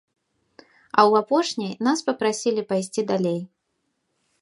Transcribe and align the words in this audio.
А 0.97 1.01
ў 1.09 1.25
апошняй 1.25 1.73
нас 1.89 1.97
папрасілі 2.09 2.67
пайсці 2.73 3.01
далей. 3.13 3.41